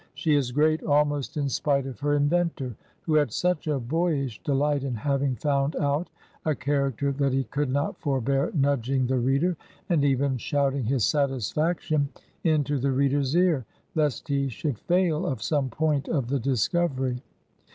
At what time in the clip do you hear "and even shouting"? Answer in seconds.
9.89-10.85